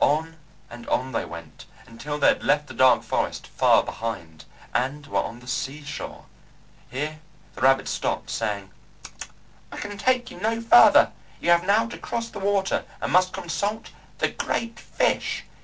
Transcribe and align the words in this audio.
On 0.00 0.36
and 0.68 0.88
on 0.88 1.12
they 1.12 1.24
went 1.24 1.64
until 1.86 2.18
they 2.18 2.26
had 2.26 2.42
left 2.42 2.66
the 2.66 2.74
dark 2.74 3.04
forest 3.04 3.46
far 3.46 3.84
behind, 3.84 4.44
and 4.74 5.06
were 5.06 5.20
on 5.22 5.38
the 5.38 5.46
sea 5.46 5.84
shore. 5.84 6.24
Here 6.90 7.20
the 7.54 7.60
rabbit 7.60 7.86
stopped, 7.86 8.28
saying, 8.28 8.72
"I 9.70 9.76
can 9.76 9.96
take 9.96 10.28
you 10.32 10.40
no 10.40 10.60
farther; 10.60 11.12
you 11.40 11.50
have 11.50 11.64
now 11.64 11.86
to 11.86 11.98
cross 11.98 12.28
the 12.30 12.40
water, 12.40 12.84
and 13.00 13.12
must 13.12 13.32
consult 13.32 13.90
the 14.18 14.26
Great 14.26 14.80
Fish. 14.80 15.44